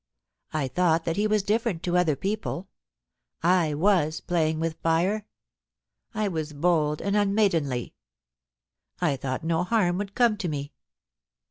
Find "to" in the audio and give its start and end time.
1.83-1.95, 10.37-10.47